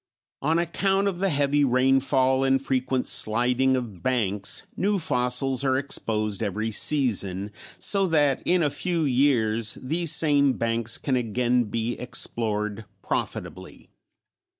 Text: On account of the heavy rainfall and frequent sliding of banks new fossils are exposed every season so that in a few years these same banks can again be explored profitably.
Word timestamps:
On 0.41 0.57
account 0.57 1.07
of 1.07 1.19
the 1.19 1.29
heavy 1.29 1.63
rainfall 1.63 2.43
and 2.43 2.59
frequent 2.59 3.07
sliding 3.07 3.75
of 3.75 4.01
banks 4.01 4.63
new 4.75 4.97
fossils 4.97 5.63
are 5.63 5.77
exposed 5.77 6.41
every 6.41 6.71
season 6.71 7.51
so 7.77 8.07
that 8.07 8.41
in 8.43 8.63
a 8.63 8.71
few 8.71 9.03
years 9.03 9.77
these 9.79 10.11
same 10.11 10.53
banks 10.53 10.97
can 10.97 11.15
again 11.15 11.65
be 11.65 11.99
explored 11.99 12.85
profitably. 13.03 13.91